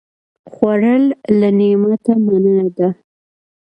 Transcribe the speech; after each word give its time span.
خوړل 0.51 1.03
له 1.39 1.49
نعمته 1.59 2.11
مننه 2.25 2.67
ده 2.77 2.89